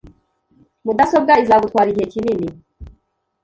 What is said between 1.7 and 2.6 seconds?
igihe kinini.